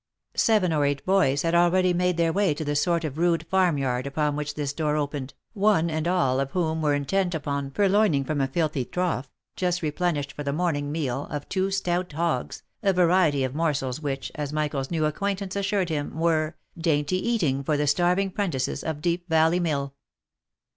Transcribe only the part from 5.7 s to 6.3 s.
and